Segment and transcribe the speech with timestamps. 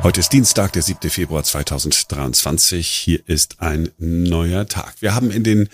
[0.00, 1.10] Heute ist Dienstag, der 7.
[1.10, 2.86] Februar 2023.
[2.86, 4.94] Hier ist ein neuer Tag.
[5.00, 5.68] Wir haben in den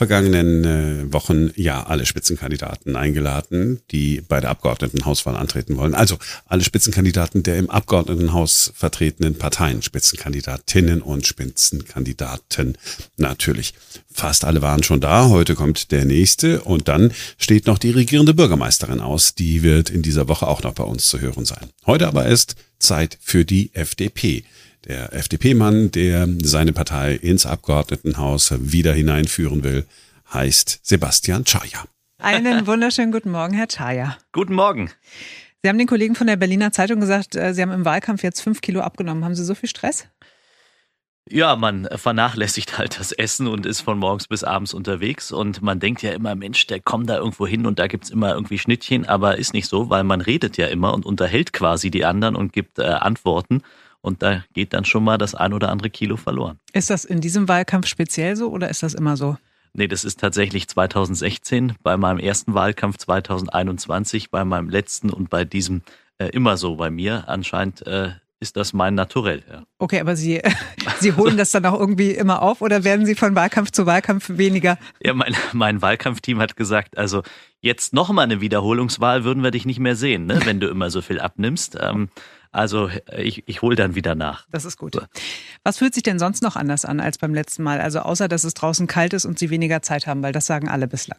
[0.00, 5.94] vergangenen äh, Wochen ja alle Spitzenkandidaten eingeladen, die bei der Abgeordnetenhauswahl antreten wollen.
[5.94, 6.16] Also
[6.46, 12.78] alle Spitzenkandidaten der im Abgeordnetenhaus vertretenen Parteien, Spitzenkandidatinnen und Spitzenkandidaten
[13.18, 13.74] natürlich.
[14.10, 15.28] Fast alle waren schon da.
[15.28, 19.34] Heute kommt der nächste und dann steht noch die regierende Bürgermeisterin aus.
[19.34, 21.68] Die wird in dieser Woche auch noch bei uns zu hören sein.
[21.84, 24.44] Heute aber ist Zeit für die FDP.
[24.86, 29.84] Der FDP-Mann, der seine Partei ins Abgeordnetenhaus wieder hineinführen will,
[30.32, 31.84] heißt Sebastian Chaya.
[32.18, 34.16] Einen wunderschönen guten Morgen, Herr Chaya.
[34.32, 34.90] Guten Morgen.
[35.62, 38.40] Sie haben den Kollegen von der Berliner Zeitung gesagt, äh, Sie haben im Wahlkampf jetzt
[38.40, 39.22] fünf Kilo abgenommen.
[39.24, 40.06] Haben Sie so viel Stress?
[41.28, 45.30] Ja, man vernachlässigt halt das Essen und ist von morgens bis abends unterwegs.
[45.30, 48.10] Und man denkt ja immer, Mensch, der kommt da irgendwo hin und da gibt es
[48.10, 49.06] immer irgendwie Schnittchen.
[49.06, 52.54] Aber ist nicht so, weil man redet ja immer und unterhält quasi die anderen und
[52.54, 53.62] gibt äh, Antworten.
[54.02, 56.58] Und da geht dann schon mal das ein oder andere Kilo verloren.
[56.72, 59.36] Ist das in diesem Wahlkampf speziell so oder ist das immer so?
[59.72, 65.44] Nee, das ist tatsächlich 2016, bei meinem ersten Wahlkampf 2021, bei meinem letzten und bei
[65.44, 65.82] diesem
[66.18, 67.28] äh, immer so bei mir.
[67.28, 68.10] Anscheinend äh,
[68.40, 69.44] ist das mein Naturell.
[69.48, 69.64] Ja.
[69.78, 70.42] Okay, aber Sie,
[70.98, 74.30] Sie holen das dann auch irgendwie immer auf oder werden Sie von Wahlkampf zu Wahlkampf
[74.30, 74.78] weniger?
[75.00, 77.22] Ja, mein, mein Wahlkampfteam hat gesagt, also
[77.60, 81.02] jetzt nochmal eine Wiederholungswahl würden wir dich nicht mehr sehen, ne, wenn du immer so
[81.02, 81.78] viel abnimmst.
[81.80, 82.08] Ähm,
[82.52, 84.46] also ich, ich hole dann wieder nach.
[84.50, 84.98] Das ist gut.
[85.62, 87.80] Was fühlt sich denn sonst noch anders an als beim letzten Mal?
[87.80, 90.68] Also außer, dass es draußen kalt ist und Sie weniger Zeit haben, weil das sagen
[90.68, 91.18] alle bislang.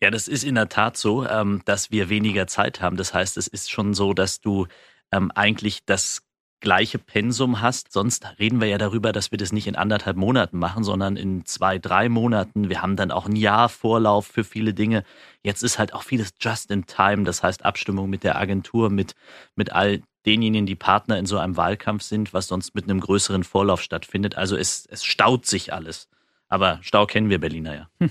[0.00, 2.96] Ja, das ist in der Tat so, ähm, dass wir weniger Zeit haben.
[2.96, 4.66] Das heißt, es ist schon so, dass du
[5.12, 6.22] ähm, eigentlich das
[6.60, 7.92] gleiche Pensum hast.
[7.92, 11.44] Sonst reden wir ja darüber, dass wir das nicht in anderthalb Monaten machen, sondern in
[11.44, 12.68] zwei, drei Monaten.
[12.68, 15.04] Wir haben dann auch ein Jahr Vorlauf für viele Dinge.
[15.42, 17.24] Jetzt ist halt auch vieles just in time.
[17.24, 19.14] Das heißt Abstimmung mit der Agentur, mit,
[19.54, 23.44] mit all denjenigen, die Partner in so einem Wahlkampf sind, was sonst mit einem größeren
[23.44, 24.36] Vorlauf stattfindet.
[24.36, 26.08] Also es, es staut sich alles.
[26.48, 27.88] Aber Stau kennen wir Berliner ja.
[28.00, 28.10] Hm.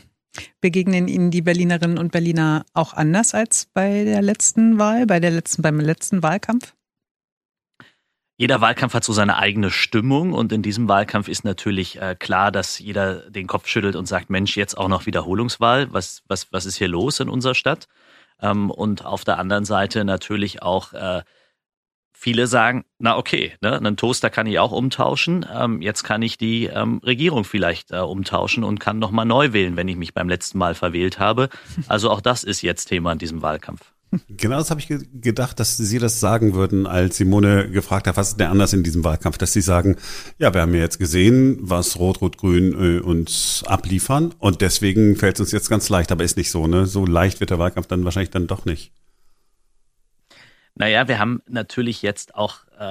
[0.59, 5.31] Begegnen Ihnen die Berlinerinnen und Berliner auch anders als bei der letzten Wahl, bei der
[5.31, 6.73] letzten, beim letzten Wahlkampf?
[8.37, 12.51] Jeder Wahlkampf hat so seine eigene Stimmung und in diesem Wahlkampf ist natürlich äh, klar,
[12.51, 16.65] dass jeder den Kopf schüttelt und sagt, Mensch, jetzt auch noch Wiederholungswahl, was, was, was
[16.65, 17.87] ist hier los in unserer Stadt?
[18.41, 21.23] Ähm, und auf der anderen Seite natürlich auch äh,
[22.17, 26.37] viele sagen, na okay, ne, einen Toaster kann ich auch umtauschen, ähm, jetzt kann ich
[26.37, 30.29] die ähm, Regierung vielleicht äh, umtauschen und kann nochmal neu wählen, wenn ich mich beim
[30.29, 31.49] letzten Mal verwählt habe.
[31.87, 33.93] Also auch das ist jetzt Thema in diesem Wahlkampf.
[34.29, 38.29] Genau das habe ich gedacht, dass Sie das sagen würden, als Simone gefragt hat, was
[38.29, 39.97] ist denn anders in diesem Wahlkampf, dass Sie sagen,
[40.37, 45.41] ja, wir haben ja jetzt gesehen, was Rot-Rot-Grün äh, uns abliefern und deswegen fällt es
[45.41, 46.85] uns jetzt ganz leicht, aber ist nicht so, ne?
[46.85, 48.93] So leicht wird der Wahlkampf dann wahrscheinlich dann doch nicht.
[50.75, 52.81] Naja, wir haben natürlich jetzt auch äh,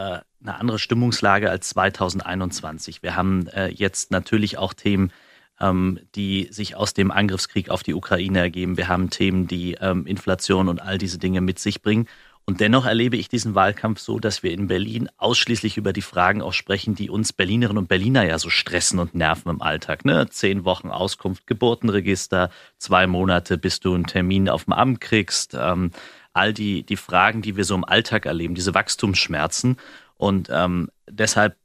[0.45, 3.03] eine andere Stimmungslage als 2021.
[3.03, 5.13] Wir haben äh, jetzt natürlich auch Themen,
[5.61, 8.79] ähm, die sich aus dem Angriffskrieg auf die Ukraine ergeben.
[8.79, 12.09] Wir haben Themen, die ähm, Inflation und all diese Dinge mit sich bringen.
[12.47, 16.43] Und dennoch erlebe ich diesen Wahlkampf so, dass wir in Berlin ausschließlich über die Fragen
[16.43, 20.05] auch sprechen, die uns Berlinerinnen und Berliner ja so stressen und nerven im Alltag.
[20.05, 20.29] Ne?
[20.29, 25.57] Zehn Wochen Auskunft, Geburtenregister, zwei Monate, bis du einen Termin auf dem Amt kriegst.
[25.59, 25.91] Ähm,
[26.35, 29.79] all die, die Fragen, die wir so im Alltag erleben, diese Wachstumsschmerzen.
[30.17, 31.57] Und ähm, deshalb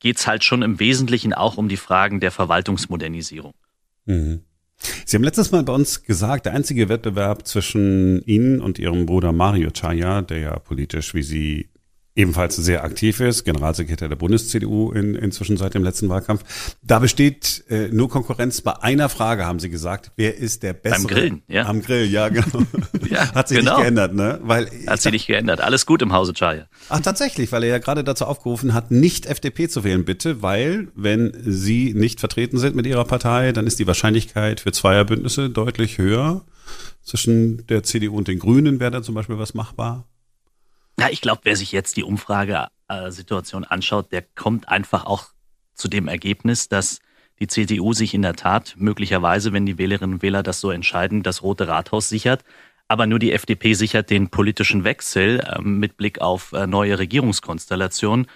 [0.00, 3.54] geht es halt schon im Wesentlichen auch um die Fragen der Verwaltungsmodernisierung.
[4.06, 4.40] Mhm.
[5.04, 9.32] Sie haben letztes Mal bei uns gesagt, der einzige Wettbewerb zwischen Ihnen und Ihrem Bruder
[9.32, 11.68] Mario Chaya, der ja politisch wie Sie
[12.18, 16.42] ebenfalls sehr aktiv ist, Generalsekretär der Bundes-CDU in, inzwischen seit dem letzten Wahlkampf.
[16.82, 20.10] Da besteht äh, nur Konkurrenz bei einer Frage, haben Sie gesagt.
[20.16, 21.02] Wer ist der Bessere?
[21.02, 21.66] Beim Grillen, ja.
[21.66, 22.64] Am Grill, ja, genau.
[23.08, 23.76] ja, Hat sich genau.
[23.76, 24.40] nicht geändert, ne?
[24.42, 25.60] Weil, hat sich nicht geändert.
[25.60, 26.66] Alles gut im Hause Chaya.
[26.88, 30.88] Ach, tatsächlich, weil er ja gerade dazu aufgerufen hat, nicht FDP zu wählen, bitte, weil,
[30.96, 35.98] wenn Sie nicht vertreten sind mit Ihrer Partei, dann ist die Wahrscheinlichkeit für Zweierbündnisse deutlich
[35.98, 36.44] höher.
[37.04, 40.04] Zwischen der CDU und den Grünen wäre da zum Beispiel was machbar.
[40.98, 45.26] Ja, ich glaube, wer sich jetzt die Umfragesituation anschaut, der kommt einfach auch
[45.74, 46.98] zu dem Ergebnis, dass
[47.38, 51.22] die CDU sich in der Tat möglicherweise, wenn die Wählerinnen und Wähler das so entscheiden,
[51.22, 52.42] das Rote Rathaus sichert.
[52.88, 58.26] Aber nur die FDP sichert den politischen Wechsel äh, mit Blick auf äh, neue Regierungskonstellationen.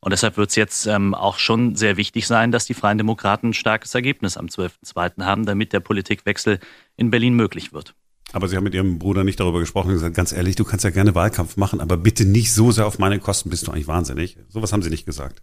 [0.00, 3.48] Und deshalb wird es jetzt ähm, auch schon sehr wichtig sein, dass die Freien Demokraten
[3.48, 5.24] ein starkes Ergebnis am 12.2.
[5.24, 6.60] haben, damit der Politikwechsel
[6.96, 7.94] in Berlin möglich wird.
[8.32, 10.84] Aber Sie haben mit Ihrem Bruder nicht darüber gesprochen und gesagt, ganz ehrlich, du kannst
[10.84, 13.88] ja gerne Wahlkampf machen, aber bitte nicht so sehr auf meine Kosten, bist du eigentlich
[13.88, 14.36] wahnsinnig.
[14.48, 15.42] Sowas haben Sie nicht gesagt.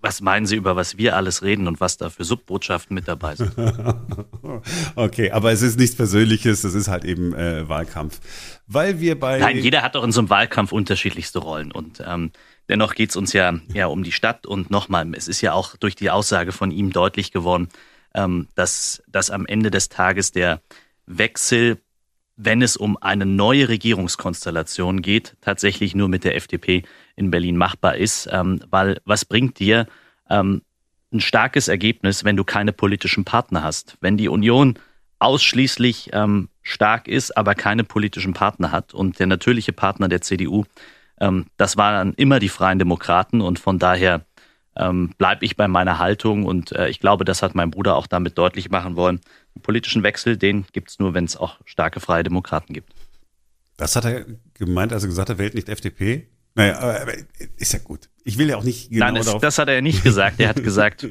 [0.00, 3.36] was meinen Sie, über was wir alles reden und was da für Subbotschaften mit dabei
[3.36, 3.52] sind?
[4.96, 8.20] okay, aber es ist nichts Persönliches, es ist halt eben äh, Wahlkampf.
[8.66, 9.38] Weil wir bei.
[9.38, 12.32] Nein, jeder hat doch in so einem Wahlkampf unterschiedlichste Rollen und ähm,
[12.68, 15.94] dennoch geht's uns ja, ja um die Stadt und nochmal, es ist ja auch durch
[15.94, 17.68] die Aussage von ihm deutlich geworden,
[18.14, 20.60] ähm, dass, dass am Ende des Tages der
[21.06, 21.78] Wechsel,
[22.36, 26.82] wenn es um eine neue Regierungskonstellation geht, tatsächlich nur mit der FDP
[27.16, 28.28] in Berlin machbar ist.
[28.30, 29.86] Ähm, weil was bringt dir
[30.30, 30.62] ähm,
[31.12, 33.96] ein starkes Ergebnis, wenn du keine politischen Partner hast?
[34.00, 34.78] Wenn die Union
[35.18, 40.64] ausschließlich ähm, stark ist, aber keine politischen Partner hat und der natürliche Partner der CDU,
[41.20, 44.24] ähm, das waren immer die Freien Demokraten und von daher
[44.76, 48.06] ähm, bleibe ich bei meiner Haltung und äh, ich glaube, das hat mein Bruder auch
[48.06, 49.20] damit deutlich machen wollen.
[49.54, 52.92] Den politischen Wechsel, den gibt es nur, wenn es auch starke Freie Demokraten gibt.
[53.76, 54.24] Das hat er
[54.54, 56.28] gemeint, als er gesagt hat, wählt nicht FDP?
[56.54, 57.12] Naja, aber
[57.56, 58.08] ist ja gut.
[58.24, 60.38] Ich will ja auch nicht genau Nein, das, das hat er nicht gesagt.
[60.38, 61.06] Er hat gesagt,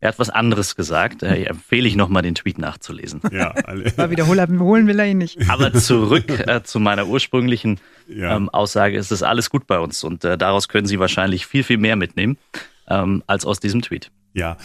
[0.00, 1.22] er hat was anderes gesagt.
[1.22, 3.20] Äh, empfehle ich nochmal den Tweet nachzulesen.
[3.32, 3.90] Ja, alle.
[3.96, 5.48] Aber wiederholen will er ihn nicht.
[5.48, 8.36] Aber zurück äh, zu meiner ursprünglichen ja.
[8.36, 11.62] ähm, Aussage, es ist alles gut bei uns und äh, daraus können Sie wahrscheinlich viel,
[11.62, 12.36] viel mehr mitnehmen
[12.88, 14.10] ähm, als aus diesem Tweet.
[14.34, 14.56] Ja,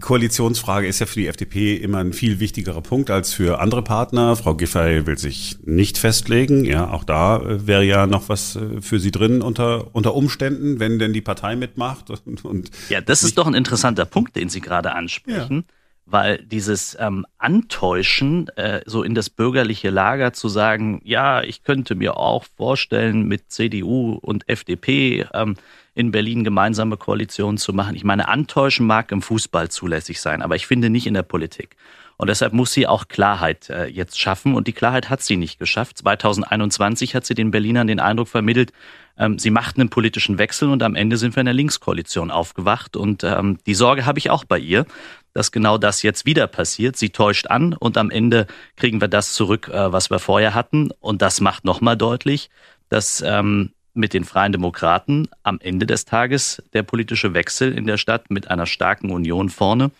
[0.00, 4.36] Koalitionsfrage ist ja für die FDP immer ein viel wichtigerer Punkt als für andere Partner.
[4.36, 6.64] Frau Giffey will sich nicht festlegen.
[6.64, 10.80] Ja, auch da äh, wäre ja noch was äh, für sie drin unter, unter Umständen,
[10.80, 12.10] wenn denn die Partei mitmacht.
[12.26, 15.64] Und, und ja, das ist doch ein interessanter Punkt, den Sie gerade ansprechen.
[15.66, 15.74] Ja.
[16.06, 21.94] Weil dieses ähm, Antäuschen, äh, so in das bürgerliche Lager zu sagen, ja, ich könnte
[21.94, 25.56] mir auch vorstellen, mit CDU und FDP ähm,
[25.96, 27.96] in Berlin gemeinsame Koalitionen zu machen.
[27.96, 31.74] Ich meine, antäuschen mag im Fußball zulässig sein, aber ich finde nicht in der Politik.
[32.18, 34.54] Und deshalb muss sie auch Klarheit äh, jetzt schaffen.
[34.54, 35.98] Und die Klarheit hat sie nicht geschafft.
[35.98, 38.72] 2021 hat sie den Berlinern den Eindruck vermittelt,
[39.18, 42.96] ähm, sie machten einen politischen Wechsel und am Ende sind wir in der Linkskoalition aufgewacht.
[42.96, 44.84] Und ähm, die Sorge habe ich auch bei ihr,
[45.32, 46.96] dass genau das jetzt wieder passiert.
[46.96, 48.46] Sie täuscht an und am Ende
[48.76, 50.90] kriegen wir das zurück, äh, was wir vorher hatten.
[51.00, 52.50] Und das macht nochmal deutlich,
[52.88, 57.96] dass ähm, mit den Freien Demokraten am Ende des Tages der politische Wechsel in der
[57.96, 59.90] Stadt mit einer starken Union vorne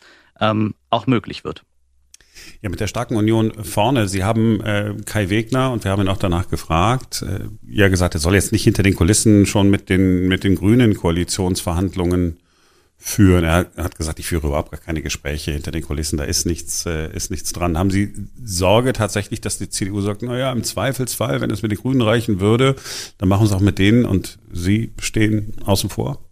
[0.41, 1.63] ähm, auch möglich wird.
[2.61, 4.09] Ja, mit der starken Union vorne.
[4.09, 8.15] Sie haben äh, Kai Wegner und wir haben ihn auch danach gefragt, äh, ja gesagt,
[8.15, 12.39] er soll jetzt nicht hinter den Kulissen schon mit den mit den Grünen Koalitionsverhandlungen
[12.99, 13.45] führen.
[13.45, 16.87] Er hat gesagt, ich führe überhaupt gar keine Gespräche hinter den Kulissen, da ist nichts,
[16.87, 17.79] äh, ist nichts dran.
[17.79, 18.13] Haben Sie
[18.43, 22.03] Sorge tatsächlich, dass die CDU sagt, na ja, im Zweifelsfall, wenn es mit den Grünen
[22.03, 22.77] reichen würde,
[23.19, 26.27] dann machen wir es auch mit denen und Sie stehen außen vor?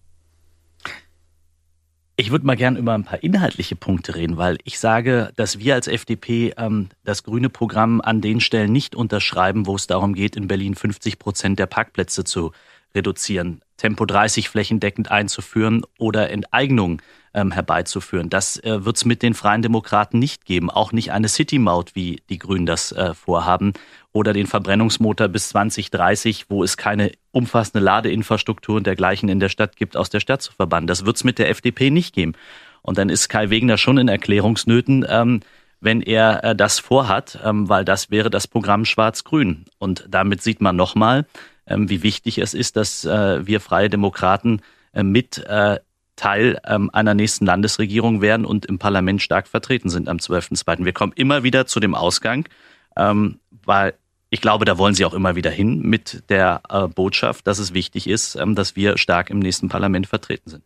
[2.16, 5.74] Ich würde mal gern über ein paar inhaltliche Punkte reden, weil ich sage, dass wir
[5.74, 10.36] als FDP ähm, das grüne Programm an den Stellen nicht unterschreiben, wo es darum geht,
[10.36, 12.52] in Berlin 50 Prozent der Parkplätze zu
[12.94, 17.02] reduzieren, Tempo 30 flächendeckend einzuführen oder Enteignung
[17.34, 18.30] ähm, herbeizuführen.
[18.30, 20.70] Das äh, wird es mit den Freien Demokraten nicht geben.
[20.70, 23.72] Auch nicht eine City-Maut, wie die Grünen das äh, vorhaben,
[24.12, 29.76] oder den Verbrennungsmotor bis 2030, wo es keine umfassende Ladeinfrastruktur und dergleichen in der Stadt
[29.76, 30.86] gibt, aus der Stadt zu verbannen.
[30.86, 32.34] Das wird es mit der FDP nicht geben.
[32.82, 35.40] Und dann ist Kai Wegener schon in Erklärungsnöten, ähm,
[35.80, 39.64] wenn er äh, das vorhat, ähm, weil das wäre das Programm Schwarz-Grün.
[39.78, 41.26] Und damit sieht man nochmal,
[41.66, 44.60] wie wichtig es ist, dass äh, wir Freie Demokraten
[44.92, 45.78] äh, mit äh,
[46.16, 50.84] Teil ähm, einer nächsten Landesregierung werden und im Parlament stark vertreten sind am 12.2.
[50.84, 52.48] Wir kommen immer wieder zu dem Ausgang,
[52.96, 53.94] ähm, weil
[54.30, 57.74] ich glaube, da wollen Sie auch immer wieder hin mit der äh, Botschaft, dass es
[57.74, 60.64] wichtig ist, ähm, dass wir stark im nächsten Parlament vertreten sind.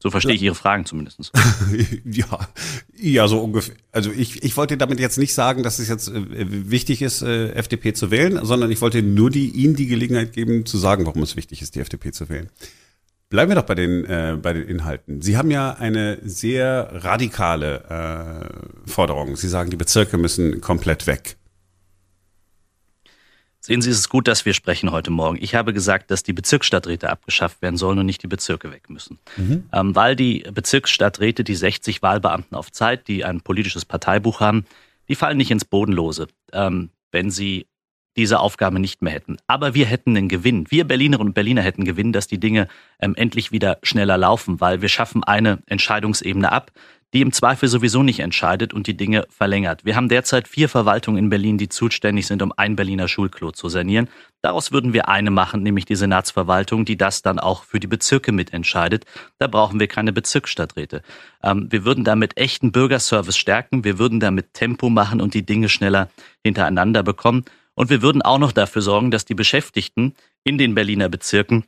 [0.00, 1.32] So verstehe ich Ihre Fragen zumindest.
[2.04, 2.48] ja,
[2.96, 3.74] ja, so ungefähr.
[3.90, 7.50] Also ich, ich wollte damit jetzt nicht sagen, dass es jetzt äh, wichtig ist, äh,
[7.50, 11.22] FDP zu wählen, sondern ich wollte nur die, Ihnen die Gelegenheit geben, zu sagen, warum
[11.22, 12.48] es wichtig ist, die FDP zu wählen.
[13.28, 15.20] Bleiben wir doch bei den, äh, bei den Inhalten.
[15.20, 17.84] Sie haben ja eine sehr radikale
[18.86, 19.36] äh, Forderung.
[19.36, 21.37] Sie sagen, die Bezirke müssen komplett weg.
[23.68, 25.36] Sehen Sie, es ist gut, dass wir sprechen heute Morgen.
[25.42, 29.18] Ich habe gesagt, dass die Bezirksstadträte abgeschafft werden sollen und nicht die Bezirke weg müssen.
[29.36, 29.64] Mhm.
[29.74, 34.64] Ähm, weil die Bezirksstadträte, die 60 Wahlbeamten auf Zeit, die ein politisches Parteibuch haben,
[35.10, 37.66] die fallen nicht ins Bodenlose, ähm, wenn sie
[38.16, 39.36] diese Aufgabe nicht mehr hätten.
[39.46, 40.64] Aber wir hätten einen Gewinn.
[40.70, 42.68] Wir Berlinerinnen und Berliner hätten Gewinn, dass die Dinge
[43.00, 46.72] ähm, endlich wieder schneller laufen, weil wir schaffen eine Entscheidungsebene ab,
[47.14, 49.84] die im Zweifel sowieso nicht entscheidet und die Dinge verlängert.
[49.84, 53.68] Wir haben derzeit vier Verwaltungen in Berlin, die zuständig sind, um ein Berliner Schulklo zu
[53.68, 54.08] sanieren.
[54.42, 58.30] Daraus würden wir eine machen, nämlich die Senatsverwaltung, die das dann auch für die Bezirke
[58.32, 59.06] mitentscheidet.
[59.38, 61.02] Da brauchen wir keine Bezirksstadträte.
[61.42, 63.84] Ähm, wir würden damit echten Bürgerservice stärken.
[63.84, 66.10] Wir würden damit Tempo machen und die Dinge schneller
[66.44, 67.44] hintereinander bekommen.
[67.74, 71.64] Und wir würden auch noch dafür sorgen, dass die Beschäftigten in den Berliner Bezirken,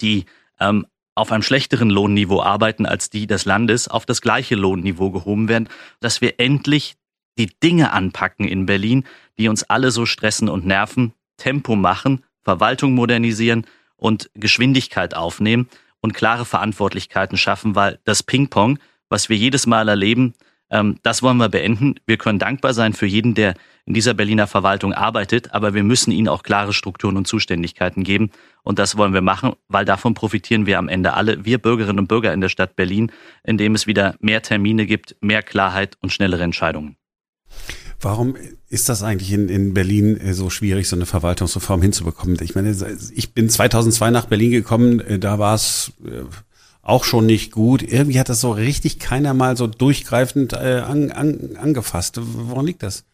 [0.00, 0.26] die
[0.58, 5.48] ähm, auf einem schlechteren Lohnniveau arbeiten als die des Landes, auf das gleiche Lohnniveau gehoben
[5.48, 5.68] werden,
[6.00, 6.96] dass wir endlich
[7.38, 9.04] die Dinge anpacken in Berlin,
[9.38, 15.68] die uns alle so stressen und nerven, Tempo machen, Verwaltung modernisieren und Geschwindigkeit aufnehmen
[16.00, 20.34] und klare Verantwortlichkeiten schaffen, weil das Ping-Pong, was wir jedes Mal erleben,
[21.02, 21.96] das wollen wir beenden.
[22.06, 23.54] Wir können dankbar sein für jeden, der
[23.86, 28.30] in dieser Berliner Verwaltung arbeitet, aber wir müssen ihnen auch klare Strukturen und Zuständigkeiten geben.
[28.62, 32.06] Und das wollen wir machen, weil davon profitieren wir am Ende alle, wir Bürgerinnen und
[32.06, 33.10] Bürger in der Stadt Berlin,
[33.42, 36.96] indem es wieder mehr Termine gibt, mehr Klarheit und schnellere Entscheidungen.
[38.00, 38.36] Warum
[38.68, 42.38] ist das eigentlich in, in Berlin äh, so schwierig, so eine Verwaltungsreform hinzubekommen?
[42.40, 42.74] Ich meine,
[43.14, 46.22] ich bin 2002 nach Berlin gekommen, äh, da war es äh,
[46.82, 47.82] auch schon nicht gut.
[47.82, 52.18] Irgendwie hat das so richtig keiner mal so durchgreifend äh, an, an, angefasst.
[52.20, 53.04] Woran liegt das?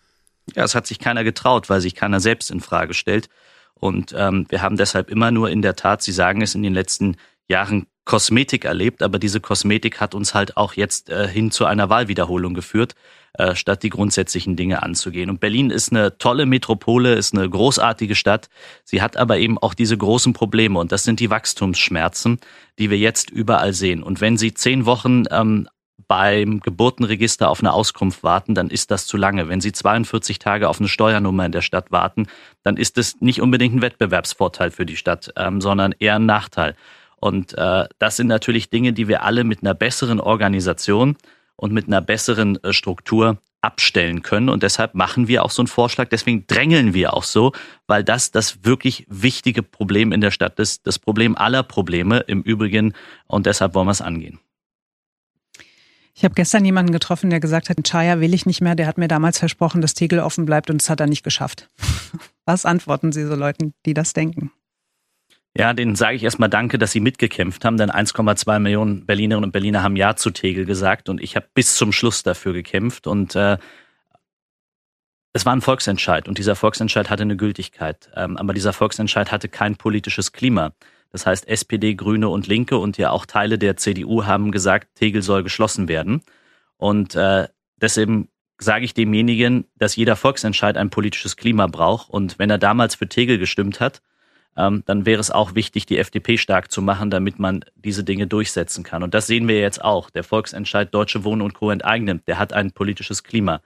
[0.54, 3.28] Ja, es hat sich keiner getraut, weil sich keiner selbst in Frage stellt.
[3.74, 6.74] Und ähm, wir haben deshalb immer nur in der Tat, Sie sagen es, in den
[6.74, 7.16] letzten
[7.48, 11.90] Jahren Kosmetik erlebt, aber diese Kosmetik hat uns halt auch jetzt äh, hin zu einer
[11.90, 12.94] Wahlwiederholung geführt,
[13.38, 15.30] äh, statt die grundsätzlichen Dinge anzugehen.
[15.30, 18.48] Und Berlin ist eine tolle Metropole, ist eine großartige Stadt.
[18.84, 22.38] Sie hat aber eben auch diese großen Probleme und das sind die Wachstumsschmerzen,
[22.78, 24.02] die wir jetzt überall sehen.
[24.02, 25.68] Und wenn Sie zehn Wochen ähm,
[26.08, 29.48] beim Geburtenregister auf eine Auskunft warten, dann ist das zu lange.
[29.48, 32.26] Wenn Sie 42 Tage auf eine Steuernummer in der Stadt warten,
[32.62, 36.74] dann ist es nicht unbedingt ein Wettbewerbsvorteil für die Stadt, ähm, sondern eher ein Nachteil.
[37.16, 41.16] Und äh, das sind natürlich Dinge, die wir alle mit einer besseren Organisation
[41.56, 44.48] und mit einer besseren äh, Struktur abstellen können.
[44.48, 46.08] Und deshalb machen wir auch so einen Vorschlag.
[46.08, 47.52] Deswegen drängeln wir auch so,
[47.86, 50.86] weil das das wirklich wichtige Problem in der Stadt ist.
[50.86, 52.92] Das Problem aller Probleme im Übrigen.
[53.26, 54.38] Und deshalb wollen wir es angehen.
[56.14, 58.74] Ich habe gestern jemanden getroffen, der gesagt hat, Chaya will ich nicht mehr.
[58.74, 61.68] Der hat mir damals versprochen, dass Tegel offen bleibt und das hat er nicht geschafft.
[62.46, 64.50] Was antworten Sie so Leuten, die das denken?
[65.58, 69.52] Ja, denen sage ich erstmal Danke, dass sie mitgekämpft haben, denn 1,2 Millionen Berlinerinnen und
[69.52, 73.34] Berliner haben Ja zu Tegel gesagt und ich habe bis zum Schluss dafür gekämpft und
[73.36, 73.56] äh,
[75.32, 79.48] es war ein Volksentscheid und dieser Volksentscheid hatte eine Gültigkeit, ähm, aber dieser Volksentscheid hatte
[79.48, 80.72] kein politisches Klima.
[81.10, 85.22] Das heißt, SPD, Grüne und Linke und ja auch Teile der CDU haben gesagt, Tegel
[85.22, 86.22] soll geschlossen werden.
[86.76, 87.48] Und äh,
[87.80, 92.10] deswegen sage ich demjenigen, dass jeder Volksentscheid ein politisches Klima braucht.
[92.10, 94.02] Und wenn er damals für Tegel gestimmt hat,
[94.56, 98.26] ähm, dann wäre es auch wichtig, die FDP stark zu machen, damit man diese Dinge
[98.26, 99.02] durchsetzen kann.
[99.02, 100.10] Und das sehen wir jetzt auch.
[100.10, 101.70] Der Volksentscheid Deutsche Wohnen und Co.
[101.70, 103.60] enteignen, der hat ein politisches Klima.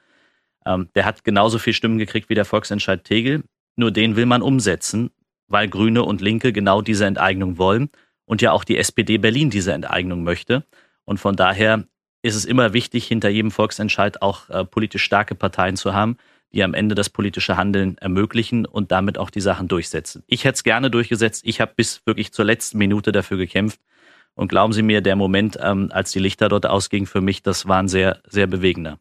[0.66, 3.44] Ähm, der hat genauso viel Stimmen gekriegt wie der Volksentscheid Tegel.
[3.76, 5.11] Nur den will man umsetzen
[5.50, 7.90] weil Grüne und Linke genau diese Enteignung wollen
[8.25, 10.64] und ja auch die SPD Berlin diese Enteignung möchte.
[11.04, 11.85] Und von daher
[12.23, 16.16] ist es immer wichtig, hinter jedem Volksentscheid auch äh, politisch starke Parteien zu haben,
[16.52, 20.23] die am Ende das politische Handeln ermöglichen und damit auch die Sachen durchsetzen.
[20.26, 21.42] Ich hätte es gerne durchgesetzt.
[21.45, 23.80] Ich habe bis wirklich zur letzten Minute dafür gekämpft.
[24.35, 27.66] Und glauben Sie mir, der Moment, ähm, als die Lichter dort ausgingen, für mich, das
[27.66, 28.99] war ein sehr, sehr bewegender.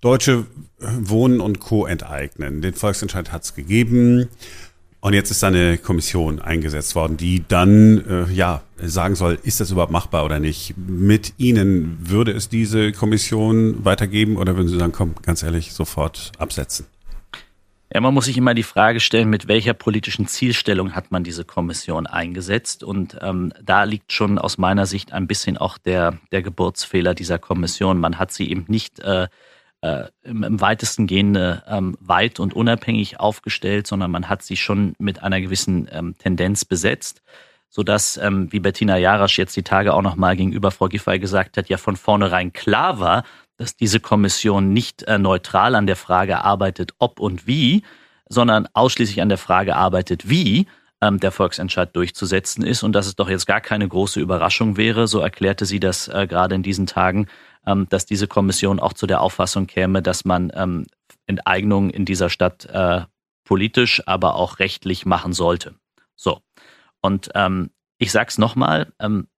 [0.00, 0.46] Deutsche
[0.78, 1.86] Wohnen und Co.
[1.86, 2.62] enteignen.
[2.62, 4.28] Den Volksentscheid hat es gegeben.
[5.00, 9.60] Und jetzt ist da eine Kommission eingesetzt worden, die dann äh, ja sagen soll, ist
[9.60, 10.74] das überhaupt machbar oder nicht?
[10.76, 16.32] Mit Ihnen würde es diese Kommission weitergeben oder würden Sie sagen, komm, ganz ehrlich, sofort
[16.38, 16.86] absetzen?
[17.94, 21.44] Ja, man muss sich immer die Frage stellen, mit welcher politischen Zielstellung hat man diese
[21.44, 22.84] Kommission eingesetzt?
[22.84, 27.38] Und ähm, da liegt schon aus meiner Sicht ein bisschen auch der, der Geburtsfehler dieser
[27.38, 27.98] Kommission.
[27.98, 29.28] Man hat sie eben nicht äh,
[29.80, 34.94] äh, im, im weitesten Gehende ähm, weit und unabhängig aufgestellt, sondern man hat sie schon
[34.98, 37.22] mit einer gewissen ähm, Tendenz besetzt,
[37.68, 41.68] sodass, ähm, wie Bettina Jarasch jetzt die Tage auch nochmal gegenüber Frau Giffey gesagt hat,
[41.68, 43.24] ja von vornherein klar war,
[43.56, 47.82] dass diese Kommission nicht äh, neutral an der Frage arbeitet, ob und wie,
[48.28, 50.66] sondern ausschließlich an der Frage arbeitet, wie
[51.00, 55.06] ähm, der Volksentscheid durchzusetzen ist und dass es doch jetzt gar keine große Überraschung wäre,
[55.06, 57.26] so erklärte sie das äh, gerade in diesen Tagen,
[57.88, 60.86] dass diese Kommission auch zu der Auffassung käme, dass man ähm,
[61.26, 63.02] Enteignungen in dieser Stadt äh,
[63.44, 65.74] politisch, aber auch rechtlich machen sollte.
[66.16, 66.40] So.
[67.00, 69.28] Und ähm, ich sage es nochmal, ähm,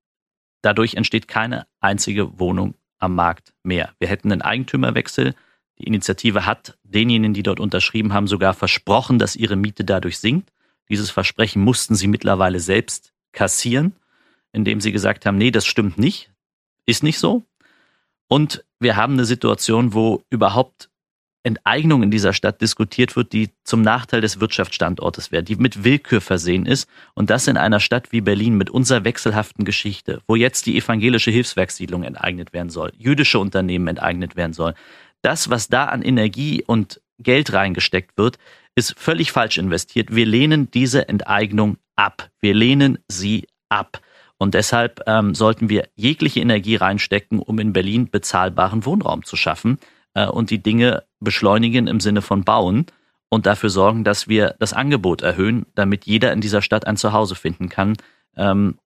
[0.62, 3.94] dadurch entsteht keine einzige Wohnung am Markt mehr.
[3.98, 5.34] Wir hätten einen Eigentümerwechsel.
[5.78, 10.52] Die Initiative hat denjenigen, die dort unterschrieben haben, sogar versprochen, dass ihre Miete dadurch sinkt.
[10.88, 13.94] Dieses Versprechen mussten sie mittlerweile selbst kassieren,
[14.52, 16.30] indem sie gesagt haben, nee, das stimmt nicht,
[16.84, 17.44] ist nicht so.
[18.32, 20.88] Und wir haben eine Situation, wo überhaupt
[21.42, 26.20] Enteignung in dieser Stadt diskutiert wird, die zum Nachteil des Wirtschaftsstandortes wäre, die mit Willkür
[26.20, 26.88] versehen ist.
[27.14, 31.32] Und das in einer Stadt wie Berlin mit unserer wechselhaften Geschichte, wo jetzt die evangelische
[31.32, 34.74] Hilfswerkssiedlung enteignet werden soll, jüdische Unternehmen enteignet werden soll.
[35.22, 38.38] Das, was da an Energie und Geld reingesteckt wird,
[38.76, 40.14] ist völlig falsch investiert.
[40.14, 42.30] Wir lehnen diese Enteignung ab.
[42.40, 44.00] Wir lehnen sie ab.
[44.40, 49.78] Und deshalb ähm, sollten wir jegliche Energie reinstecken, um in Berlin bezahlbaren Wohnraum zu schaffen
[50.14, 52.86] äh, und die Dinge beschleunigen im Sinne von bauen
[53.28, 57.34] und dafür sorgen, dass wir das Angebot erhöhen, damit jeder in dieser Stadt ein Zuhause
[57.34, 57.98] finden kann,
[58.34, 58.78] ähm,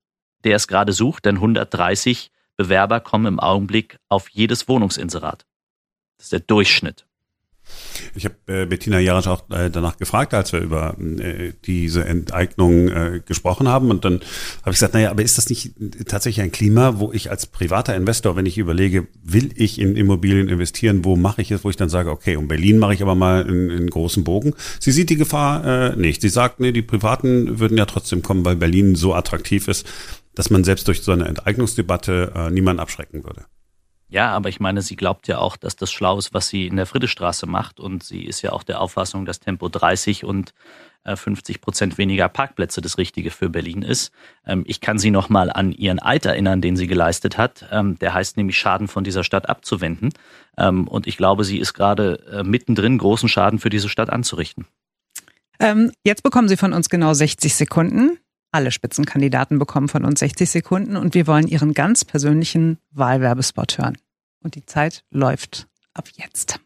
[0.43, 1.25] der es gerade sucht.
[1.25, 5.47] Denn 130 Bewerber kommen im Augenblick auf jedes Wohnungsinserat.
[6.19, 7.07] Das ist der Durchschnitt.
[8.15, 12.89] Ich habe äh, Bettina Jarasch auch äh, danach gefragt, als wir über äh, diese Enteignung
[12.89, 13.91] äh, gesprochen haben.
[13.91, 14.21] Und dann
[14.63, 15.73] habe ich gesagt, naja, aber ist das nicht
[16.07, 20.49] tatsächlich ein Klima, wo ich als privater Investor, wenn ich überlege, will ich in Immobilien
[20.49, 23.15] investieren, wo mache ich es, wo ich dann sage, okay, um Berlin mache ich aber
[23.15, 24.55] mal einen, einen großen Bogen.
[24.81, 26.21] Sie sieht die Gefahr äh, nicht.
[26.21, 29.87] Sie sagt, nee, die Privaten würden ja trotzdem kommen, weil Berlin so attraktiv ist,
[30.35, 33.45] dass man selbst durch so eine Enteignungsdebatte äh, niemanden abschrecken würde.
[34.09, 36.77] Ja, aber ich meine, sie glaubt ja auch, dass das schlau ist, was sie in
[36.77, 37.81] der Friedestraße macht.
[37.81, 40.55] Und sie ist ja auch der Auffassung, dass Tempo 30 und
[41.07, 44.13] 50 äh, Prozent weniger Parkplätze das Richtige für Berlin ist.
[44.47, 47.67] Ähm, ich kann Sie noch mal an Ihren Eid erinnern, den sie geleistet hat.
[47.71, 50.11] Ähm, der heißt nämlich Schaden von dieser Stadt abzuwenden.
[50.57, 54.67] Ähm, und ich glaube, sie ist gerade äh, mittendrin, großen Schaden für diese Stadt anzurichten.
[56.03, 58.19] jetzt bekommen Sie von uns genau 60 Sekunden.
[58.55, 63.99] Alle Spitzenkandidaten bekommen von uns 60 Sekunden und wir wollen Ihren ganz persönlichen Wahlwerbespot hören.
[64.45, 66.61] Und die Zeit läuft ab jetzt.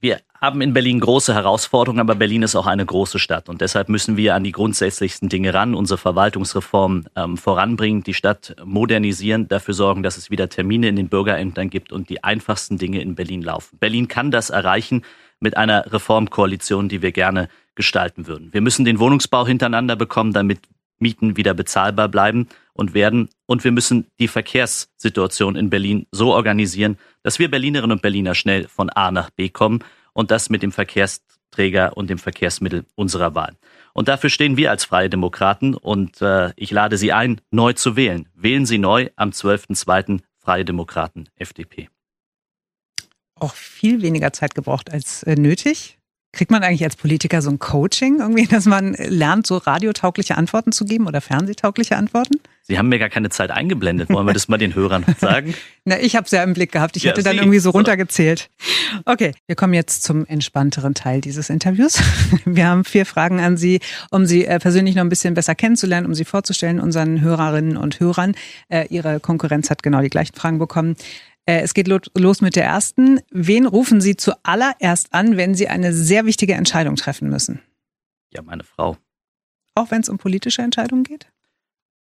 [0.00, 3.88] Wir haben in Berlin große Herausforderungen, aber Berlin ist auch eine große Stadt und deshalb
[3.88, 9.74] müssen wir an die grundsätzlichsten Dinge ran, unsere Verwaltungsreform ähm, voranbringen, die Stadt modernisieren, dafür
[9.74, 13.42] sorgen, dass es wieder Termine in den Bürgerämtern gibt und die einfachsten Dinge in Berlin
[13.42, 13.78] laufen.
[13.78, 15.04] Berlin kann das erreichen
[15.38, 18.52] mit einer Reformkoalition, die wir gerne gestalten würden.
[18.52, 20.60] Wir müssen den Wohnungsbau hintereinander bekommen, damit
[21.02, 23.28] Mieten wieder bezahlbar bleiben und werden.
[23.46, 28.68] Und wir müssen die Verkehrssituation in Berlin so organisieren, dass wir Berlinerinnen und Berliner schnell
[28.68, 33.56] von A nach B kommen und das mit dem Verkehrsträger und dem Verkehrsmittel unserer Wahl.
[33.92, 37.96] Und dafür stehen wir als Freie Demokraten und äh, ich lade Sie ein, neu zu
[37.96, 38.28] wählen.
[38.34, 40.20] Wählen Sie neu am 12.02.
[40.38, 41.88] Freie Demokraten FDP.
[43.34, 45.98] Auch viel weniger Zeit gebraucht als äh, nötig.
[46.32, 50.72] Kriegt man eigentlich als Politiker so ein Coaching irgendwie, dass man lernt, so radiotaugliche Antworten
[50.72, 52.40] zu geben oder fernsehtaugliche Antworten?
[52.64, 54.08] Sie haben mir gar keine Zeit eingeblendet.
[54.08, 55.54] Wollen wir das mal den Hörern sagen?
[55.84, 56.96] Na, ich habe es ja im Blick gehabt.
[56.96, 58.50] Ich ja, hatte dann irgendwie so runtergezählt.
[59.04, 62.00] Okay, wir kommen jetzt zum entspannteren Teil dieses Interviews.
[62.44, 66.06] Wir haben vier Fragen an Sie, um Sie äh, persönlich noch ein bisschen besser kennenzulernen,
[66.06, 68.34] um Sie vorzustellen, unseren Hörerinnen und Hörern.
[68.68, 70.96] Äh, Ihre Konkurrenz hat genau die gleichen Fragen bekommen.
[71.44, 73.20] Äh, es geht los mit der ersten.
[73.30, 77.60] Wen rufen Sie zuallererst an, wenn Sie eine sehr wichtige Entscheidung treffen müssen?
[78.32, 78.96] Ja, meine Frau.
[79.74, 81.26] Auch wenn es um politische Entscheidungen geht?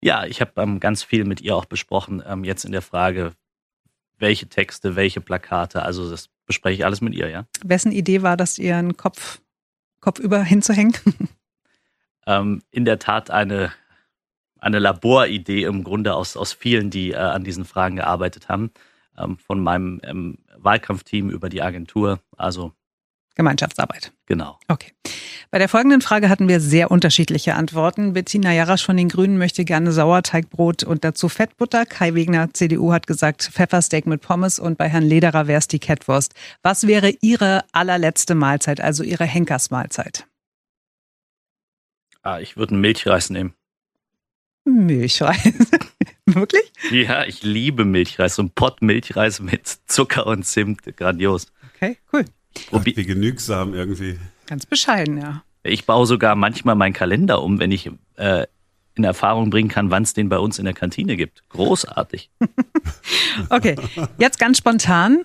[0.02, 3.32] Ja, ich habe ähm, ganz viel mit ihr auch besprochen, ähm, jetzt in der Frage,
[4.18, 7.46] welche Texte, welche Plakate, also das bespreche ich alles mit ihr, ja.
[7.64, 9.40] Wessen Idee war das, ihren Kopf,
[10.00, 10.94] Kopf über hinzuhängen?
[12.26, 13.72] ähm, in der Tat eine,
[14.58, 18.72] eine Laboridee im Grunde aus, aus vielen, die äh, an diesen Fragen gearbeitet haben
[19.22, 22.20] ähm, von meinem ähm, Wahlkampfteam über die Agentur.
[22.36, 22.72] Also
[23.34, 24.12] Gemeinschaftsarbeit.
[24.26, 24.58] Genau.
[24.68, 24.92] Okay.
[25.50, 28.12] Bei der folgenden Frage hatten wir sehr unterschiedliche Antworten.
[28.12, 31.86] Bettina Jarasch von den Grünen möchte gerne Sauerteigbrot und dazu Fettbutter.
[31.86, 35.78] Kai Wegner, CDU, hat gesagt Pfeffersteak mit Pommes und bei Herrn Lederer wäre es die
[35.78, 36.34] Kettwurst.
[36.62, 40.26] Was wäre Ihre allerletzte Mahlzeit, also Ihre Henkersmahlzeit?
[42.22, 43.54] Ah, ich würde einen Milchreis nehmen.
[44.64, 45.52] Milchreis?
[46.34, 46.72] Wirklich?
[46.90, 48.36] Ja, ich liebe Milchreis.
[48.36, 50.82] So ein Pott Milchreis mit Zucker und Zimt.
[50.96, 51.46] Grandios.
[51.74, 52.24] Okay, cool.
[52.72, 54.18] Ach, wie genügsam irgendwie.
[54.46, 55.42] Ganz bescheiden, ja.
[55.62, 58.46] Ich baue sogar manchmal meinen Kalender um, wenn ich äh,
[58.94, 61.42] in Erfahrung bringen kann, wann es den bei uns in der Kantine gibt.
[61.50, 62.30] Großartig.
[63.50, 63.76] okay,
[64.18, 65.24] jetzt ganz spontan.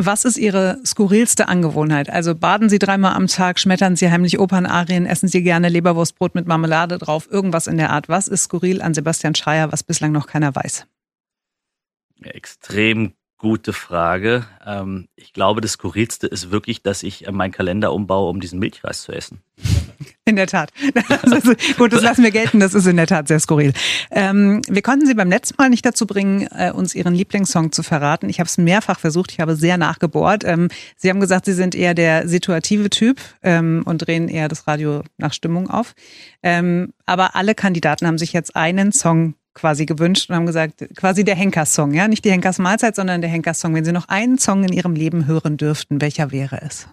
[0.00, 2.08] Was ist Ihre skurrilste Angewohnheit?
[2.08, 6.46] Also baden Sie dreimal am Tag, schmettern Sie heimlich Opernarien, essen Sie gerne Leberwurstbrot mit
[6.46, 8.08] Marmelade drauf, irgendwas in der Art.
[8.08, 10.86] Was ist skurril an Sebastian Schreier, was bislang noch keiner weiß?
[12.22, 14.46] Extrem gute Frage.
[14.64, 18.60] Ähm, ich glaube, das Skurrilste ist wirklich, dass ich äh, meinen Kalender umbaue, um diesen
[18.60, 19.42] Milchreis zu essen.
[20.24, 20.70] In der Tat.
[21.22, 21.44] Das
[21.76, 22.60] gut, das lassen wir gelten.
[22.60, 23.72] Das ist in der Tat sehr skurril.
[24.10, 27.82] Ähm, wir konnten Sie beim letzten Mal nicht dazu bringen, äh, uns Ihren Lieblingssong zu
[27.82, 28.28] verraten.
[28.28, 29.32] Ich habe es mehrfach versucht.
[29.32, 30.44] Ich habe sehr nachgebohrt.
[30.44, 34.66] Ähm, Sie haben gesagt, Sie sind eher der situative Typ ähm, und drehen eher das
[34.66, 35.94] Radio nach Stimmung auf.
[36.42, 41.24] Ähm, aber alle Kandidaten haben sich jetzt einen Song quasi gewünscht und haben gesagt, quasi
[41.24, 43.74] der Henkers-Song, ja, nicht die Henkers-Mahlzeit, sondern der Henkers-Song.
[43.74, 46.88] Wenn Sie noch einen Song in Ihrem Leben hören dürften, welcher wäre es?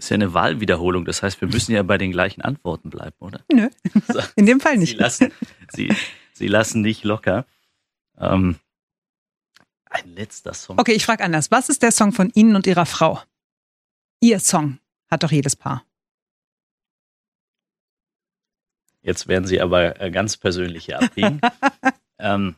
[0.00, 1.04] Das ist ja eine Wahlwiederholung.
[1.04, 3.44] Das heißt, wir müssen ja bei den gleichen Antworten bleiben, oder?
[3.52, 3.68] Nö,
[4.34, 4.92] in dem Fall nicht.
[4.92, 5.32] Sie lassen,
[5.70, 5.94] Sie,
[6.32, 7.44] Sie lassen nicht locker.
[8.16, 8.56] Ähm,
[9.84, 10.78] ein letzter Song.
[10.78, 11.50] Okay, ich frage anders.
[11.50, 13.20] Was ist der Song von Ihnen und Ihrer Frau?
[14.20, 14.78] Ihr Song
[15.10, 15.84] hat doch jedes Paar.
[19.02, 21.42] Jetzt werden Sie aber äh, ganz persönlich hier abbiegen.
[22.18, 22.56] ähm,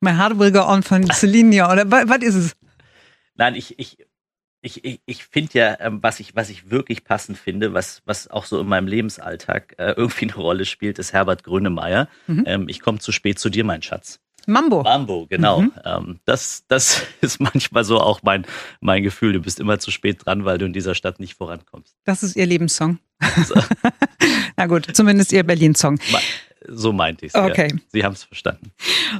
[0.00, 2.56] My Heart Will Go On von Celine oder was ist es?
[3.34, 3.98] Nein, ich, ich,
[4.60, 8.28] ich, ich, ich finde ja, ähm, was ich, was ich wirklich passend finde, was, was
[8.28, 12.08] auch so in meinem Lebensalltag äh, irgendwie eine Rolle spielt, ist Herbert Grönemeyer.
[12.26, 12.44] Mhm.
[12.46, 14.20] Ähm, ich komme zu spät zu dir, mein Schatz.
[14.46, 14.82] Mambo.
[14.82, 15.60] Mambo, genau.
[15.60, 15.72] Mhm.
[15.84, 18.46] Ähm, das, das ist manchmal so auch mein,
[18.80, 19.34] mein Gefühl.
[19.34, 21.94] Du bist immer zu spät dran, weil du in dieser Stadt nicht vorankommst.
[22.04, 22.98] Das ist ihr Lebenssong.
[23.44, 23.54] So.
[24.56, 25.98] Na gut, zumindest ihr Berlin-Song.
[26.70, 27.40] So meinte ich es.
[27.40, 27.68] Okay.
[27.70, 27.78] Ja.
[27.92, 28.72] Sie haben es verstanden.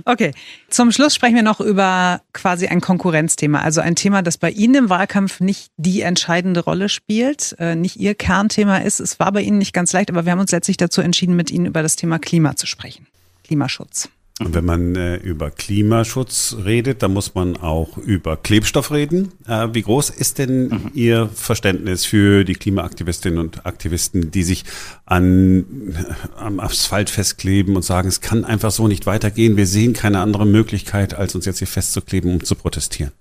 [0.05, 0.33] Okay.
[0.69, 3.61] Zum Schluss sprechen wir noch über quasi ein Konkurrenzthema.
[3.61, 7.97] Also ein Thema, das bei Ihnen im Wahlkampf nicht die entscheidende Rolle spielt, äh, nicht
[7.97, 9.01] Ihr Kernthema ist.
[9.01, 11.51] Es war bei Ihnen nicht ganz leicht, aber wir haben uns letztlich dazu entschieden, mit
[11.51, 13.07] Ihnen über das Thema Klima zu sprechen.
[13.45, 14.11] Klimaschutz.
[14.41, 19.33] Und wenn man äh, über Klimaschutz redet, dann muss man auch über Klebstoff reden.
[19.47, 20.91] Äh, wie groß ist denn mhm.
[20.95, 24.65] Ihr Verständnis für die Klimaaktivistinnen und Aktivisten, die sich
[25.07, 29.93] an, äh, am Asphalt festkleben und sagen, es kann einfach so nicht weitergehen, wir sehen
[29.93, 33.13] keine andere Möglichkeit, als uns jetzt hier festzukleben, um zu protestieren?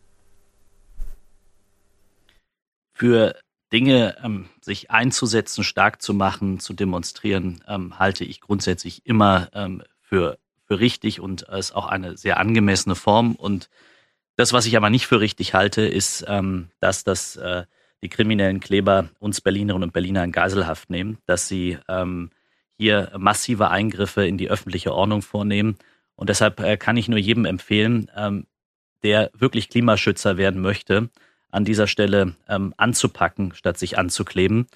[2.94, 3.36] Für
[3.74, 9.82] Dinge ähm, sich einzusetzen, stark zu machen, zu demonstrieren, ähm, halte ich grundsätzlich immer ähm,
[10.02, 13.36] für für richtig und ist auch eine sehr angemessene Form.
[13.36, 13.70] Und
[14.36, 17.64] das, was ich aber nicht für richtig halte, ist, ähm, dass das äh,
[18.04, 22.30] die kriminellen Kleber uns Berlinerinnen und Berliner in Geiselhaft nehmen, dass sie ähm,
[22.78, 25.78] hier massive Eingriffe in die öffentliche Ordnung vornehmen.
[26.16, 28.46] Und deshalb äh, kann ich nur jedem empfehlen, ähm,
[29.04, 31.10] der wirklich Klimaschützer werden möchte,
[31.50, 34.68] an dieser Stelle ähm, anzupacken, statt sich anzukleben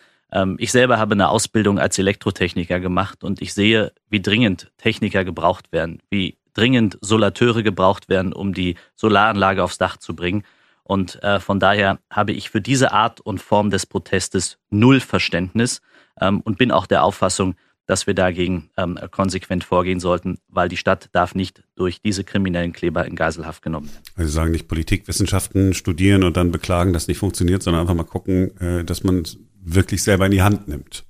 [0.58, 5.72] ich selber habe eine Ausbildung als Elektrotechniker gemacht und ich sehe, wie dringend Techniker gebraucht
[5.72, 10.44] werden, wie dringend Solateure gebraucht werden, um die Solaranlage aufs Dach zu bringen.
[10.84, 15.82] Und äh, von daher habe ich für diese Art und Form des Protestes null Verständnis
[16.20, 20.78] ähm, und bin auch der Auffassung, dass wir dagegen ähm, konsequent vorgehen sollten, weil die
[20.78, 24.04] Stadt darf nicht durch diese kriminellen Kleber in Geiselhaft genommen werden.
[24.15, 28.58] Also sagen nicht Politikwissenschaften studieren und dann beklagen, dass nicht funktioniert, sondern einfach mal gucken,
[28.60, 29.24] äh, dass man
[29.63, 31.06] wirklich selber in die Hand nimmt.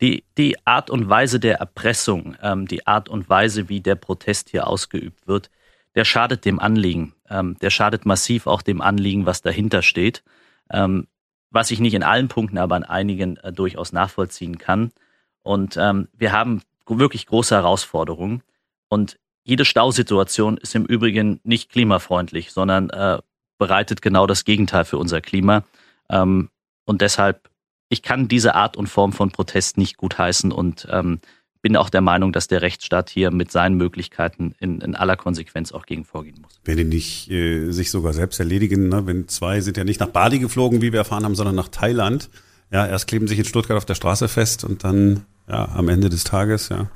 [0.00, 4.50] Die, die Art und Weise der Erpressung, ähm, die Art und Weise, wie der Protest
[4.50, 5.50] hier ausgeübt wird,
[5.94, 7.14] der schadet dem Anliegen.
[7.28, 10.22] Ähm, der schadet massiv auch dem Anliegen, was dahinter steht.
[10.70, 11.06] Ähm,
[11.50, 14.90] was ich nicht in allen Punkten, aber an einigen äh, durchaus nachvollziehen kann.
[15.42, 18.42] Und ähm, wir haben wirklich große Herausforderungen.
[18.88, 23.18] Und jede Stausituation ist im Übrigen nicht klimafreundlich, sondern äh,
[23.58, 25.62] bereitet genau das Gegenteil für unser Klima.
[26.10, 26.50] Ähm,
[26.84, 27.48] und deshalb,
[27.88, 31.20] ich kann diese Art und Form von Protest nicht gutheißen und ähm,
[31.64, 35.72] bin auch der Meinung, dass der Rechtsstaat hier mit seinen Möglichkeiten in, in aller Konsequenz
[35.72, 36.60] auch gegen vorgehen muss.
[36.62, 39.06] Wenn die nicht äh, sich sogar selbst erledigen, ne?
[39.06, 42.28] wenn zwei sind ja nicht nach Bali geflogen, wie wir erfahren haben, sondern nach Thailand.
[42.70, 46.10] Ja, erst kleben sich in Stuttgart auf der Straße fest und dann ja am Ende
[46.10, 46.90] des Tages, ja,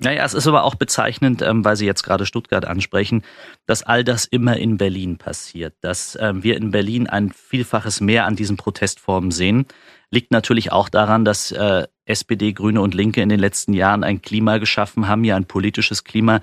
[0.00, 3.24] naja, es ist aber auch bezeichnend, ähm, weil Sie jetzt gerade Stuttgart ansprechen,
[3.66, 5.74] dass all das immer in Berlin passiert.
[5.80, 9.66] Dass ähm, wir in Berlin ein Vielfaches mehr an diesen Protestformen sehen,
[10.12, 14.22] liegt natürlich auch daran, dass äh, SPD, Grüne und Linke in den letzten Jahren ein
[14.22, 16.40] Klima geschaffen haben, ja ein politisches Klima,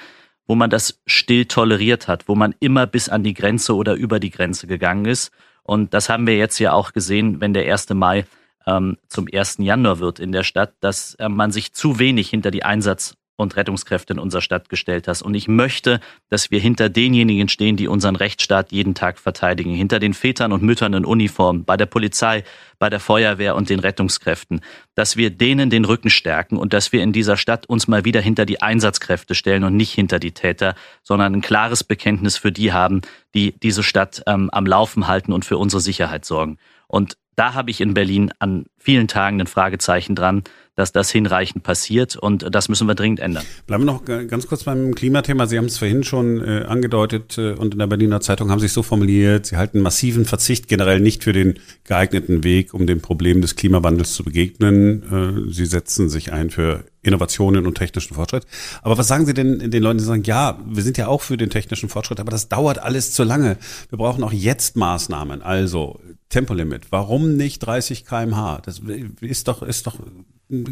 [0.47, 4.19] wo man das still toleriert hat, wo man immer bis an die Grenze oder über
[4.19, 5.31] die Grenze gegangen ist.
[5.63, 7.89] Und das haben wir jetzt ja auch gesehen, wenn der 1.
[7.91, 8.25] Mai
[8.67, 9.59] ähm, zum 1.
[9.59, 13.55] Januar wird in der Stadt, dass äh, man sich zu wenig hinter die Einsatz und
[13.55, 15.21] Rettungskräfte in unserer Stadt gestellt hast.
[15.21, 19.73] Und ich möchte, dass wir hinter denjenigen stehen, die unseren Rechtsstaat jeden Tag verteidigen.
[19.73, 22.43] Hinter den Vätern und Müttern in Uniform, bei der Polizei,
[22.79, 24.61] bei der Feuerwehr und den Rettungskräften.
[24.95, 28.21] Dass wir denen den Rücken stärken und dass wir in dieser Stadt uns mal wieder
[28.21, 32.71] hinter die Einsatzkräfte stellen und nicht hinter die Täter, sondern ein klares Bekenntnis für die
[32.71, 33.01] haben,
[33.33, 36.57] die diese Stadt ähm, am Laufen halten und für unsere Sicherheit sorgen.
[36.87, 40.43] Und da habe ich in Berlin an vielen Tagen ein Fragezeichen dran,
[40.75, 43.45] dass das hinreichend passiert und das müssen wir dringend ändern.
[43.65, 45.47] Bleiben wir noch ganz kurz beim Klimathema.
[45.47, 48.65] Sie haben es vorhin schon äh, angedeutet äh, und in der Berliner Zeitung haben Sie
[48.65, 52.99] sich so formuliert, Sie halten massiven Verzicht generell nicht für den geeigneten Weg, um dem
[52.99, 55.47] Problem des Klimawandels zu begegnen.
[55.47, 58.45] Äh, Sie setzen sich ein für Innovationen und technischen Fortschritt.
[58.81, 61.37] Aber was sagen Sie denn den Leuten, die sagen, ja, wir sind ja auch für
[61.37, 63.57] den technischen Fortschritt, aber das dauert alles zu lange.
[63.89, 65.41] Wir brauchen auch jetzt Maßnahmen.
[65.41, 65.99] Also
[66.35, 66.91] Tempolimit.
[66.91, 68.59] Warum nicht 30 kmh?
[68.65, 68.81] Das
[69.21, 69.95] ist doch, ist doch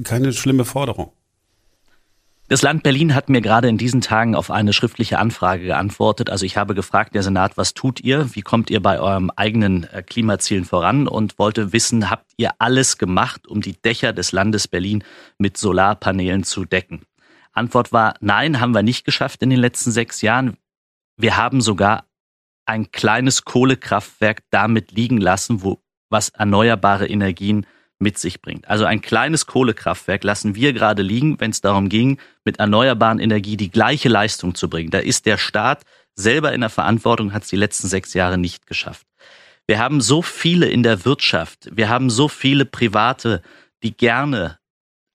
[0.03, 1.13] keine schlimme Forderung.
[2.49, 6.29] Das Land Berlin hat mir gerade in diesen Tagen auf eine schriftliche Anfrage geantwortet.
[6.29, 8.35] Also ich habe gefragt, der Senat, was tut ihr?
[8.35, 11.07] Wie kommt ihr bei eurem eigenen äh, Klimazielen voran?
[11.07, 15.05] Und wollte wissen, habt ihr alles gemacht, um die Dächer des Landes Berlin
[15.37, 17.03] mit Solarpanelen zu decken?
[17.53, 20.57] Antwort war, nein, haben wir nicht geschafft in den letzten sechs Jahren.
[21.15, 22.03] Wir haben sogar
[22.65, 27.65] ein kleines Kohlekraftwerk damit liegen lassen, wo was erneuerbare Energien
[27.99, 28.67] mit sich bringt.
[28.67, 33.57] Also ein kleines Kohlekraftwerk lassen wir gerade liegen, wenn es darum ging, mit erneuerbaren Energie
[33.57, 34.91] die gleiche Leistung zu bringen.
[34.91, 35.83] Da ist der Staat
[36.15, 39.07] selber in der Verantwortung, hat es die letzten sechs Jahre nicht geschafft.
[39.65, 43.41] Wir haben so viele in der Wirtschaft, wir haben so viele Private,
[43.81, 44.59] die gerne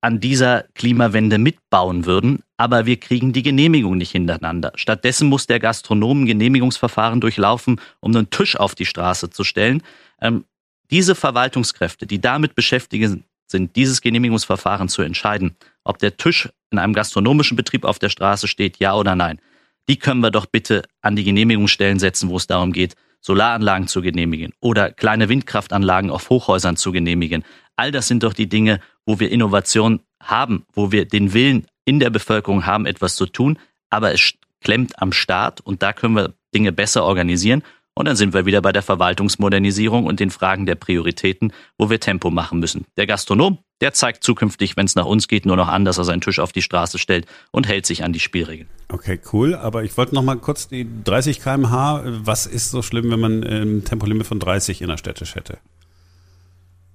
[0.00, 4.72] an dieser Klimawende mitbauen würden, aber wir kriegen die Genehmigung nicht hintereinander.
[4.76, 9.82] Stattdessen muss der Gastronom ein Genehmigungsverfahren durchlaufen, um einen Tisch auf die Straße zu stellen.
[10.20, 10.44] Ähm,
[10.90, 16.94] diese Verwaltungskräfte, die damit beschäftigt sind, dieses Genehmigungsverfahren zu entscheiden, ob der Tisch in einem
[16.94, 19.40] gastronomischen Betrieb auf der Straße steht, ja oder nein,
[19.88, 24.02] die können wir doch bitte an die Genehmigungsstellen setzen, wo es darum geht, Solaranlagen zu
[24.02, 27.44] genehmigen oder kleine Windkraftanlagen auf Hochhäusern zu genehmigen.
[27.76, 32.00] All das sind doch die Dinge, wo wir Innovation haben, wo wir den Willen in
[32.00, 33.59] der Bevölkerung haben, etwas zu tun,
[33.90, 37.62] aber es klemmt am Staat und da können wir Dinge besser organisieren.
[37.94, 41.98] Und dann sind wir wieder bei der Verwaltungsmodernisierung und den Fragen der Prioritäten, wo wir
[41.98, 42.85] Tempo machen müssen.
[42.96, 46.04] Der Gastronom, der zeigt zukünftig, wenn es nach uns geht, nur noch an, dass er
[46.04, 48.68] seinen Tisch auf die Straße stellt und hält sich an die Spielregeln.
[48.88, 49.54] Okay, cool.
[49.54, 52.02] Aber ich wollte noch mal kurz die 30 km/h.
[52.04, 55.58] Was ist so schlimm, wenn man ein Tempolimit von 30 innerstädtisch hätte?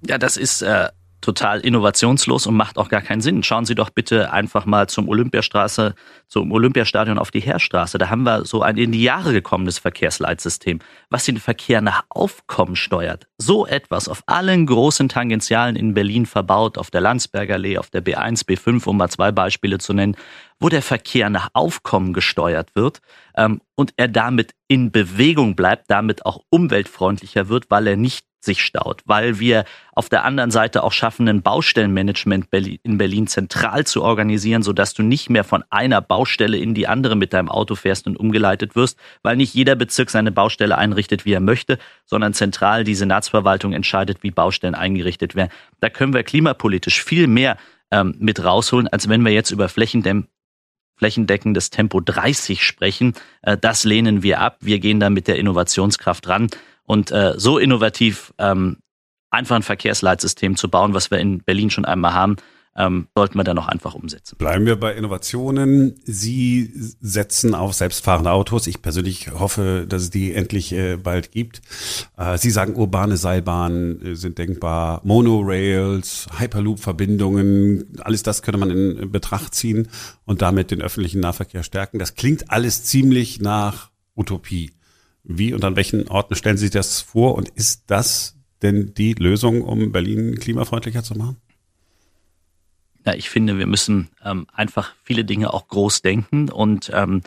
[0.06, 0.88] Ja, das ist äh,
[1.24, 3.42] total innovationslos und macht auch gar keinen Sinn.
[3.42, 5.94] Schauen Sie doch bitte einfach mal zum Olympiastraße,
[6.28, 7.98] zum Olympiastadion auf die Heerstraße.
[7.98, 12.76] Da haben wir so ein in die Jahre gekommenes Verkehrsleitsystem, was den Verkehr nach Aufkommen
[12.76, 13.26] steuert.
[13.38, 18.04] So etwas auf allen großen Tangentialen in Berlin verbaut, auf der Landsberger Allee, auf der
[18.04, 20.16] B1, B5, um mal zwei Beispiele zu nennen,
[20.60, 23.00] wo der Verkehr nach Aufkommen gesteuert wird
[23.36, 28.62] ähm, und er damit in Bewegung bleibt, damit auch umweltfreundlicher wird, weil er nicht sich
[28.62, 34.02] staut, weil wir auf der anderen Seite auch schaffen, ein Baustellenmanagement in Berlin zentral zu
[34.02, 38.06] organisieren, sodass du nicht mehr von einer Baustelle in die andere mit deinem Auto fährst
[38.06, 42.84] und umgeleitet wirst, weil nicht jeder Bezirk seine Baustelle einrichtet, wie er möchte, sondern zentral
[42.84, 45.50] die Senatsverwaltung entscheidet, wie Baustellen eingerichtet werden.
[45.80, 47.56] Da können wir klimapolitisch viel mehr
[47.90, 50.26] ähm, mit rausholen, als wenn wir jetzt über Flächendämm
[50.96, 53.14] flächendeckendes Tempo 30 sprechen.
[53.42, 54.58] Äh, das lehnen wir ab.
[54.60, 56.48] Wir gehen da mit der Innovationskraft ran.
[56.86, 58.78] Und äh, so innovativ ähm,
[59.30, 62.36] einfach ein Verkehrsleitsystem zu bauen, was wir in Berlin schon einmal haben,
[62.76, 64.36] ähm, sollten wir dann noch einfach umsetzen.
[64.36, 65.94] Bleiben wir bei Innovationen.
[66.04, 66.70] Sie
[67.00, 68.66] setzen auf selbstfahrende Autos.
[68.66, 71.62] Ich persönlich hoffe, dass es die endlich äh, bald gibt.
[72.16, 79.10] Äh, Sie sagen, urbane Seilbahnen äh, sind denkbar, Monorails, Hyperloop-Verbindungen, alles das könnte man in
[79.10, 79.88] Betracht ziehen
[80.24, 81.98] und damit den öffentlichen Nahverkehr stärken.
[81.98, 84.72] Das klingt alles ziemlich nach Utopie.
[85.24, 87.34] Wie und an welchen Orten stellen Sie sich das vor?
[87.34, 91.38] Und ist das denn die Lösung, um Berlin klimafreundlicher zu machen?
[93.06, 97.22] Ja, ich finde, wir müssen ähm, einfach viele Dinge auch groß denken und ähm,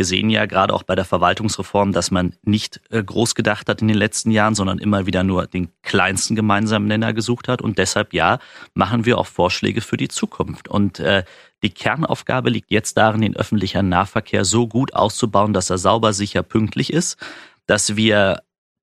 [0.00, 3.82] wir sehen ja gerade auch bei der Verwaltungsreform, dass man nicht äh, groß gedacht hat
[3.82, 7.60] in den letzten Jahren, sondern immer wieder nur den kleinsten gemeinsamen Nenner gesucht hat.
[7.60, 8.38] Und deshalb, ja,
[8.72, 10.68] machen wir auch Vorschläge für die Zukunft.
[10.68, 11.24] Und äh,
[11.62, 16.42] die Kernaufgabe liegt jetzt darin, den öffentlichen Nahverkehr so gut auszubauen, dass er sauber, sicher,
[16.42, 17.18] pünktlich ist,
[17.66, 18.40] dass wir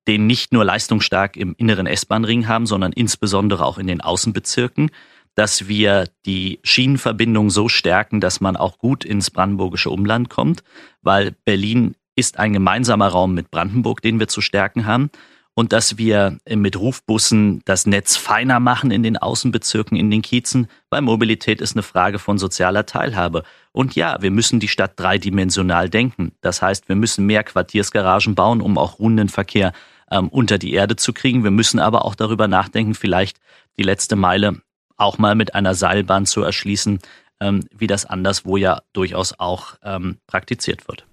[0.07, 4.91] den nicht nur leistungsstark im inneren S-Bahn-Ring haben, sondern insbesondere auch in den Außenbezirken,
[5.37, 10.63] dass wir die Schienenverbindung so stärken, dass man auch gut ins brandenburgische Umland kommt,
[11.03, 15.11] weil Berlin ist ein gemeinsamer Raum mit Brandenburg, den wir zu stärken haben
[15.53, 20.67] und dass wir mit Rufbussen das Netz feiner machen in den Außenbezirken, in den Kiezen,
[20.89, 23.43] weil Mobilität ist eine Frage von sozialer Teilhabe.
[23.71, 26.31] Und ja, wir müssen die Stadt dreidimensional denken.
[26.41, 29.71] Das heißt, wir müssen mehr Quartiersgaragen bauen, um auch ruhenden Verkehr
[30.09, 31.43] ähm, unter die Erde zu kriegen.
[31.43, 33.37] Wir müssen aber auch darüber nachdenken, vielleicht
[33.77, 34.61] die letzte Meile
[34.97, 36.99] auch mal mit einer Seilbahn zu erschließen,
[37.39, 41.05] ähm, wie das anderswo ja durchaus auch ähm, praktiziert wird.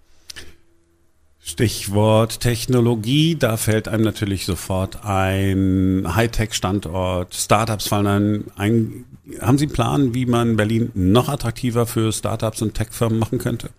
[1.46, 9.04] Stichwort Technologie, da fällt einem natürlich sofort ein Hightech-Standort, Startups fallen einem ein.
[9.40, 13.70] Haben Sie einen Plan, wie man Berlin noch attraktiver für Startups und Tech-Firmen machen könnte?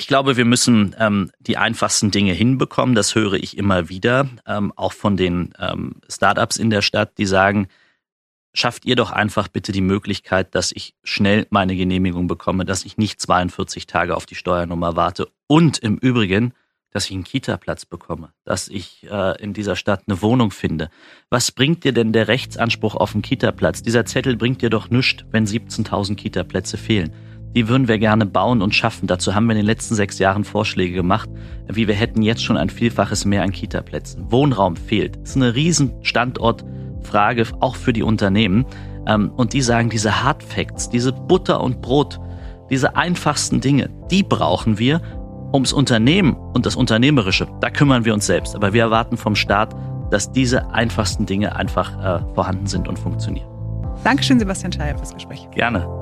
[0.00, 2.94] Ich glaube, wir müssen ähm, die einfachsten Dinge hinbekommen.
[2.94, 7.26] Das höre ich immer wieder, ähm, auch von den ähm, Startups in der Stadt, die
[7.26, 7.68] sagen,
[8.54, 12.96] schafft ihr doch einfach bitte die Möglichkeit, dass ich schnell meine Genehmigung bekomme, dass ich
[12.96, 16.54] nicht 42 Tage auf die Steuernummer warte und im Übrigen,
[16.92, 20.88] dass ich einen Kita-Platz bekomme, dass ich äh, in dieser Stadt eine Wohnung finde.
[21.28, 23.82] Was bringt dir denn der Rechtsanspruch auf einen Kita-Platz?
[23.82, 27.12] Dieser Zettel bringt dir doch nichts, wenn 17.000 Kita-Plätze fehlen.
[27.54, 29.06] Die würden wir gerne bauen und schaffen.
[29.06, 31.28] Dazu haben wir in den letzten sechs Jahren Vorschläge gemacht,
[31.68, 34.30] wie wir hätten jetzt schon ein Vielfaches mehr an Kita-Plätzen.
[34.30, 35.16] Wohnraum fehlt.
[35.16, 36.64] Das ist eine riesen Standort
[37.02, 38.66] Frage auch für die Unternehmen.
[39.06, 42.20] Ähm, und die sagen, diese Hard Facts, diese Butter und Brot,
[42.70, 45.00] diese einfachsten Dinge, die brauchen wir,
[45.52, 48.54] ums Unternehmen und das Unternehmerische, da kümmern wir uns selbst.
[48.54, 49.74] Aber wir erwarten vom Staat,
[50.10, 53.48] dass diese einfachsten Dinge einfach äh, vorhanden sind und funktionieren.
[54.04, 55.48] Dankeschön, Sebastian Scheier, fürs Gespräch.
[55.52, 55.99] Gerne.